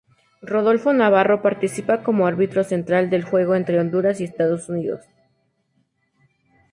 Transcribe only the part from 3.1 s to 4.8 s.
del juego entre Honduras y Estados